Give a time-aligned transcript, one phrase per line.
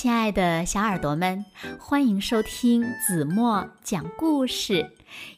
[0.00, 1.44] 亲爱的小耳朵们，
[1.78, 4.90] 欢迎收听子墨讲故事，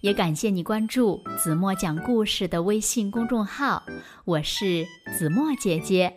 [0.03, 3.83] 也感谢你关注子墨讲故事的微信公众号。
[4.25, 4.87] 我是
[5.19, 6.14] 子墨姐姐。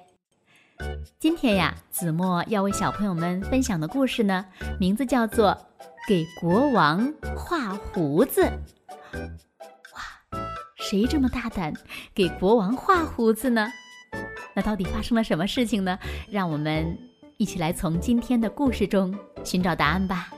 [1.18, 4.46] 今天呀，子墨要为小朋友们分享的故事呢，
[4.80, 5.50] 名字叫做
[6.08, 8.42] 《给国王画胡子》。
[9.16, 10.40] 哇，
[10.76, 11.74] 谁这么大胆
[12.14, 13.68] 给国王画胡子呢？
[14.54, 15.98] 那到底发生了什么事情呢？
[16.30, 16.96] 让我们
[17.38, 19.14] 一起来从今天的故事中
[19.44, 20.30] 寻找答案吧。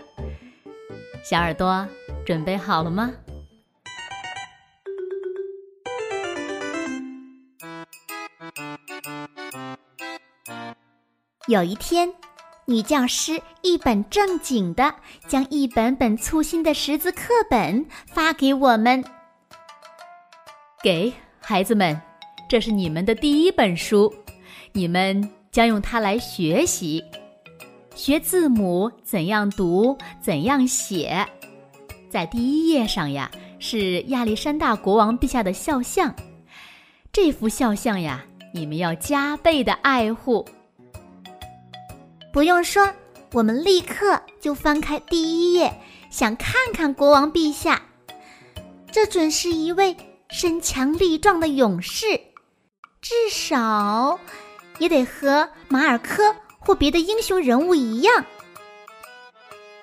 [1.24, 1.88] 小耳朵
[2.26, 3.12] 准备好了吗？
[11.48, 12.12] 有一天，
[12.66, 14.96] 女教师一本正经的
[15.28, 19.04] 将一本本粗心的识字课本发给我们，
[20.82, 22.02] 给孩子们。
[22.50, 24.14] 这是你们的第一本书，
[24.72, 27.04] 你们将用它来学习，
[27.96, 31.26] 学字母怎样读、怎样写。
[32.12, 36.14] 在第一页上呀，是亚历山大国王陛下的肖像。
[37.12, 38.24] 这幅肖像呀，
[38.54, 40.46] 你们要加倍的爱护。
[42.32, 42.94] 不用说，
[43.34, 45.74] 我们立刻就翻开第一页，
[46.12, 47.82] 想看看国王陛下。
[48.92, 49.98] 这准是一位
[50.30, 52.06] 身强力壮的勇士。
[53.02, 54.20] 至少，
[54.80, 58.26] 也得和马尔科或别的英雄人物一样。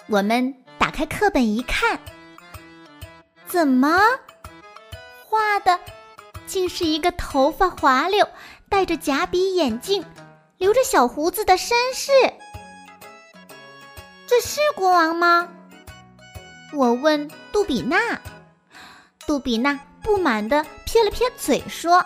[0.06, 1.98] 我们打开课本一看，
[3.46, 3.98] 怎么
[5.24, 5.80] 画的
[6.46, 8.28] 竟是一个头发滑溜、
[8.68, 10.04] 戴着假鼻眼镜、
[10.58, 12.12] 留着小胡子的绅士？
[14.26, 15.48] 这是国王吗？
[16.72, 18.20] 我问杜比娜。
[19.26, 22.04] 杜比娜不满地撇了撇嘴说。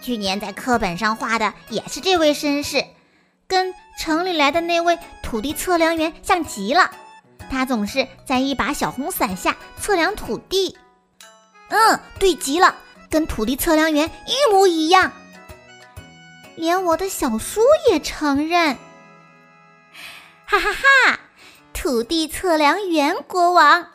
[0.00, 2.84] 去年在课本上画的也是这位绅士，
[3.46, 6.90] 跟城里来的那位土地测量员像极了。
[7.50, 10.76] 他总是在一把小红伞下测量土地。
[11.68, 12.74] 嗯，对极了，
[13.08, 15.12] 跟土地测量员一模一样。
[16.56, 17.60] 连我的小叔
[17.90, 18.76] 也承认。
[20.44, 21.20] 哈哈哈！
[21.72, 23.86] 土地测量员国王，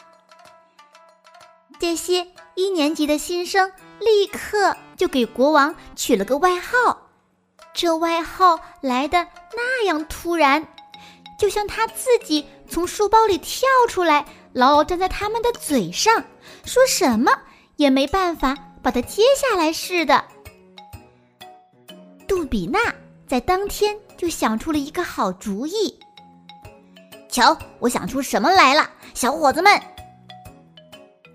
[1.80, 4.76] 这些一年级的新生立刻。
[4.98, 7.10] 就给国王取了个外号，
[7.74, 10.68] 这外号来的那样突然，
[11.38, 16.24] 就像他自己从书包里跳出来，牢牢站在他们的嘴上，
[16.64, 17.32] 说什么
[17.76, 20.24] 也没办法把它接下来似的。
[22.28, 22.80] 杜比娜
[23.28, 26.00] 在当天就想出了一个好主意。
[27.30, 29.82] 瞧，我想出什么来了，小伙子们！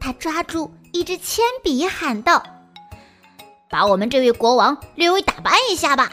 [0.00, 2.42] 他抓住一支铅笔喊道。
[3.70, 6.10] 把我们这位国王略微打扮一下吧。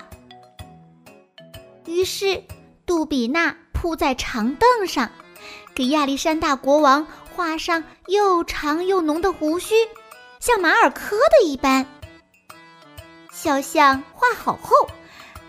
[1.85, 2.44] 于是，
[2.85, 5.09] 杜比娜铺在长凳上，
[5.73, 9.73] 给亚历山大国王画上又长又浓的胡须，
[10.40, 11.85] 像马尔科的一般。
[13.31, 14.88] 肖像画好后，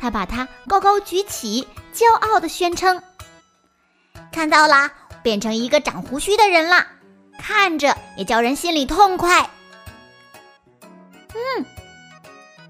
[0.00, 3.02] 他把它高高举起，骄傲地宣称
[4.32, 4.91] ：“看到啦，
[5.22, 6.86] 变成一个长胡须的人了，
[7.38, 9.50] 看着也叫人心里痛快。”
[11.34, 11.66] 嗯。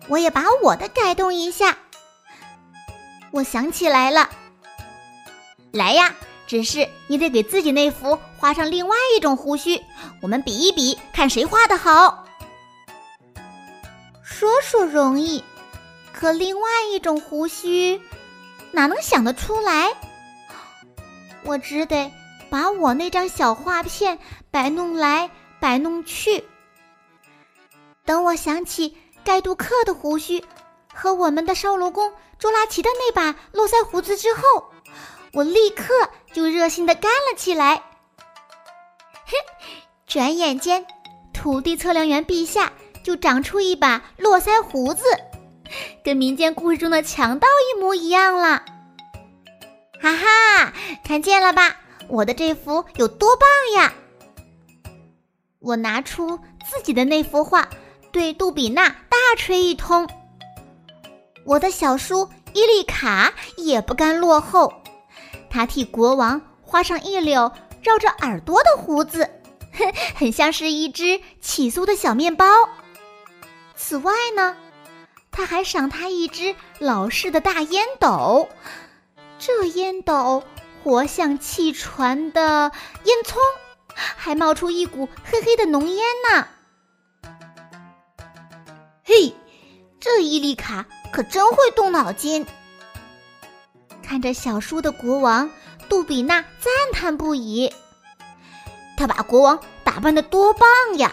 [0.09, 1.79] 我也把我的改动一下。
[3.31, 4.29] 我想起来了，
[5.73, 6.15] 来呀！
[6.47, 9.83] 只是你得给自己那幅画上另外一种胡须，
[10.23, 12.25] 我们比一比，看谁画的好。
[14.23, 15.45] 说说容易，
[16.11, 18.01] 可另外一种胡须
[18.73, 19.95] 哪能想得出来？
[21.45, 22.11] 我只得
[22.49, 24.19] 把我那张小画片
[24.51, 25.31] 摆弄来
[25.61, 26.43] 摆弄去。
[28.07, 28.97] 等我想起。
[29.28, 30.43] 盖杜克的胡须
[30.94, 34.41] 和我们的烧炉工朱拉奇的那把络腮胡子之后，
[35.34, 35.93] 我立刻
[36.33, 37.77] 就热心的干了起来。
[39.27, 39.37] 嘿，
[40.06, 40.87] 转眼间，
[41.34, 42.72] 土地测量员陛下
[43.05, 45.05] 就长出一把络腮胡子，
[46.03, 48.65] 跟民间故事中的强盗一模一样了。
[50.01, 50.72] 哈哈，
[51.04, 51.77] 看见了吧，
[52.09, 53.47] 我的这幅有多棒
[53.77, 53.92] 呀！
[55.59, 57.69] 我拿出自己的那幅画。
[58.10, 60.09] 对杜比娜大吹一通，
[61.45, 64.72] 我的小叔伊丽卡也不甘落后，
[65.51, 67.53] 他替国王画上一绺
[67.83, 69.31] 绕着耳朵的胡子，
[70.15, 72.47] 很像是一只起酥的小面包。
[73.77, 74.57] 此外呢，
[75.31, 78.49] 他还赏他一只老式的大烟斗，
[79.39, 80.43] 这烟斗
[80.83, 82.72] 活像气船的
[83.04, 83.37] 烟囱，
[83.95, 86.49] 还冒出一股黑黑的浓烟呢。
[89.09, 89.34] 嘿，
[89.99, 92.45] 这伊丽卡可真会动脑筋。
[94.03, 95.49] 看着小叔的国王，
[95.89, 97.72] 杜比娜赞叹不已。
[98.99, 100.69] 他把国王打扮的多棒
[100.99, 101.10] 呀！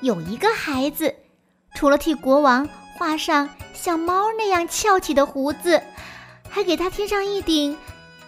[0.00, 1.14] 有一个孩子，
[1.74, 2.66] 除了替国王
[2.96, 5.82] 画上像猫那样翘起的胡子，
[6.48, 7.76] 还给他贴上一顶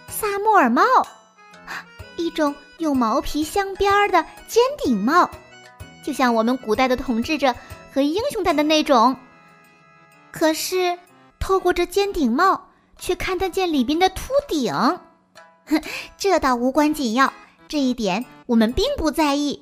[0.07, 0.83] 萨莫尔帽，
[2.15, 5.27] 一种用毛皮镶边的尖顶帽，
[6.07, 7.53] 就像我们古代的统治者
[7.91, 9.13] 和英雄戴的那种。
[10.31, 10.97] 可是，
[11.37, 14.73] 透过这尖顶帽，却看得见里边的秃顶。
[15.65, 15.83] 哼，
[16.17, 17.33] 这倒无关紧要，
[17.67, 19.61] 这一点我们并不在意。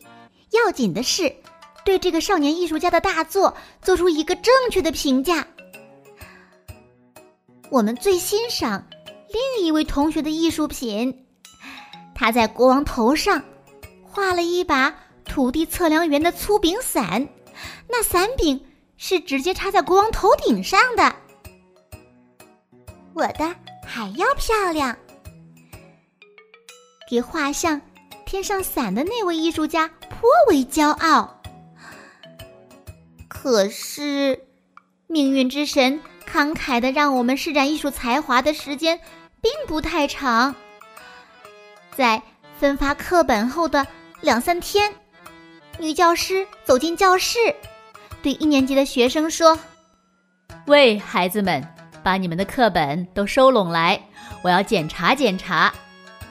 [0.51, 1.35] 要紧的是。
[1.83, 5.47] 对这个少年艺术家的大作做出一个正确的评价。
[7.71, 8.85] 我们最欣赏
[9.29, 11.25] 另一位同学的艺术品，
[12.13, 13.43] 他在国王头上
[14.03, 14.95] 画了一把
[15.25, 17.27] 土地测量员的粗柄伞，
[17.89, 18.65] 那伞柄
[18.97, 21.15] 是直接插在国王头顶上的。
[23.13, 23.55] 我的
[23.85, 24.97] 还要漂亮，
[27.09, 27.81] 给画像
[28.25, 31.41] 添上伞的那位艺术家颇为骄傲。
[33.27, 34.45] 可是，
[35.07, 38.99] 命运之神慷慨的让我们施展艺术才华的时间
[39.41, 40.55] 并不太长。
[41.95, 42.21] 在
[42.59, 43.85] 分发课本后的
[44.21, 44.93] 两三天，
[45.77, 47.37] 女教师走进教室，
[48.23, 49.57] 对一年级的学生说
[50.67, 51.61] ：“喂，孩子们，
[52.01, 54.01] 把你们的课本都收拢来，
[54.41, 55.73] 我要检查检查，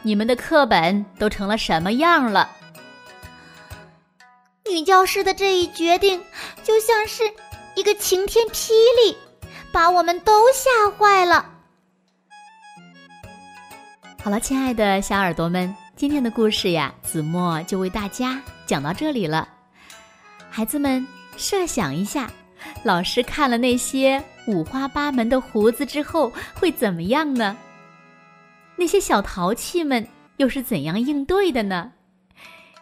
[0.02, 2.50] 你们的课本都成了什么样了。”
[4.66, 6.20] 女教师的这一决定，
[6.62, 7.22] 就像是
[7.76, 8.70] 一个晴天霹
[9.04, 9.14] 雳，
[9.70, 11.50] 把我们都吓坏了。
[14.22, 19.48] 好了，亲爱的小耳朵们，今天的故事呀，子墨就为大家讲到这里了。
[20.50, 21.06] 孩子们，
[21.36, 22.28] 设想一下，
[22.82, 27.56] 老师看了那些五花八门的胡子之后会怎么样呢？
[28.74, 30.04] 那些小淘气们
[30.38, 31.92] 又是怎样应对的呢？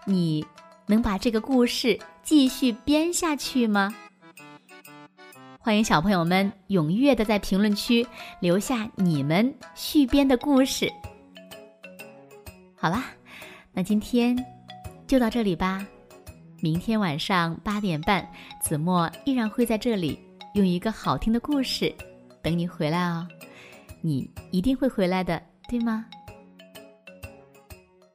[0.06, 0.44] 你？
[0.86, 3.94] 能把这个故事继续编下去吗？
[5.58, 8.06] 欢迎小朋友们踊跃的在评论区
[8.40, 10.90] 留下你们续编的故事。
[12.82, 13.04] 好啦，
[13.72, 14.36] 那今天
[15.06, 15.86] 就到这里吧。
[16.60, 18.28] 明天晚上八点半，
[18.60, 20.18] 子墨依然会在这里
[20.54, 21.94] 用一个好听的故事
[22.42, 23.24] 等你回来哦。
[24.00, 26.04] 你一定会回来的，对吗？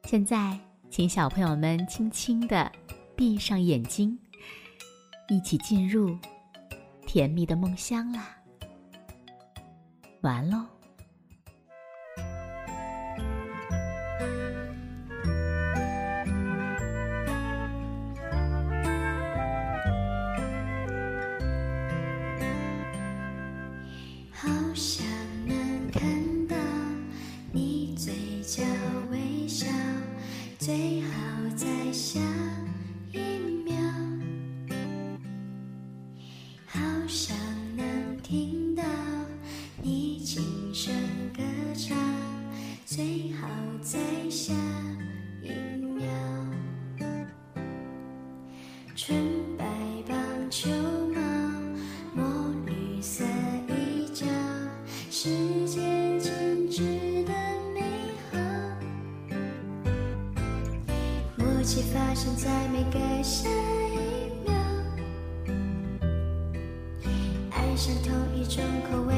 [0.04, 0.54] 现在。
[0.90, 2.70] 请小朋友们轻轻地
[3.14, 4.18] 闭上眼睛，
[5.28, 6.14] 一起进入
[7.06, 8.36] 甜蜜的梦乡啦！
[10.22, 10.64] 完喽
[40.58, 40.92] 轻声
[41.36, 41.40] 歌
[41.72, 41.96] 唱，
[42.84, 43.46] 最好
[43.80, 43.96] 在
[44.28, 44.52] 下
[45.40, 45.50] 一
[45.80, 46.04] 秒。
[48.96, 49.16] 纯
[49.56, 49.64] 白
[50.08, 50.18] 棒
[50.50, 50.68] 球
[51.14, 51.20] 帽，
[52.12, 52.24] 墨
[52.66, 53.24] 绿色
[53.68, 54.26] 衣角，
[55.12, 55.30] 时
[55.68, 56.82] 间静止
[57.22, 57.32] 的
[57.72, 57.80] 美
[58.32, 58.38] 好。
[61.36, 64.52] 默契发生在每个下一秒，
[67.52, 68.60] 爱上同一种
[68.90, 69.14] 口味。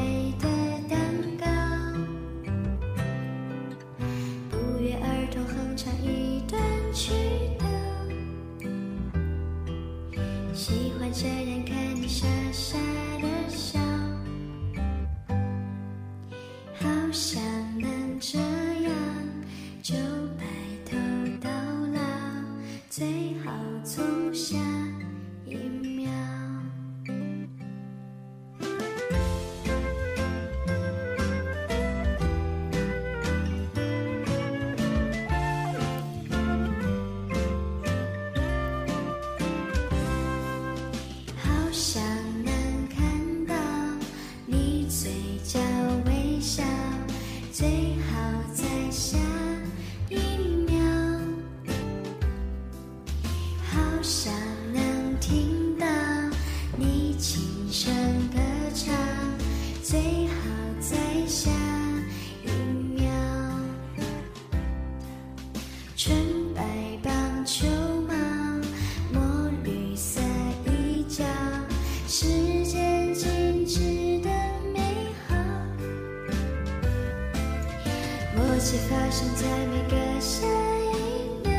[78.60, 81.50] 奇发生在每个下一秒，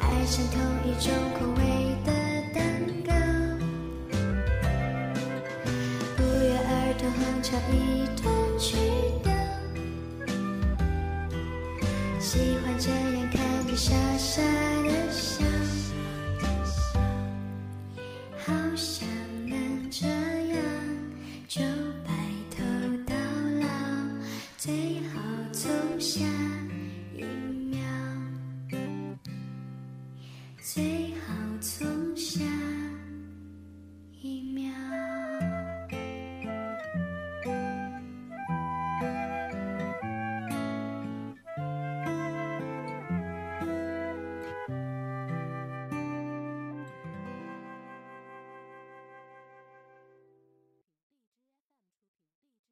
[0.00, 1.06] 爱上同一种
[1.38, 1.60] 口味
[2.04, 2.10] 的
[2.52, 2.58] 蛋
[3.06, 3.12] 糕，
[6.16, 7.74] 不约而同哼唱一
[8.20, 8.76] 段曲
[9.22, 9.32] 调，
[12.18, 14.42] 喜欢这样看你傻傻
[14.82, 15.44] 的笑，